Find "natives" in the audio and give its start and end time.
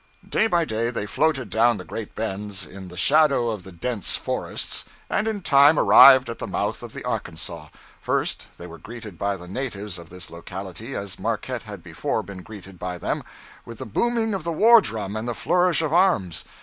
9.47-9.99